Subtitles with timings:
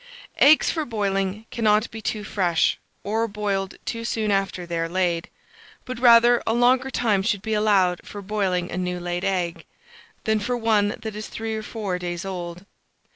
[0.39, 5.29] Eggs for boiling cannot be too fresh, or boiled too soon after they are laid;
[5.85, 9.63] but rather a longer time should be allowed for boiling a new laid egg
[10.23, 12.65] than for one that is three or four days old.